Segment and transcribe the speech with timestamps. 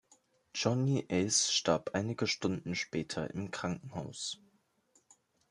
[0.55, 4.39] Johnny Ace starb einige Stunden später im Krankenhaus.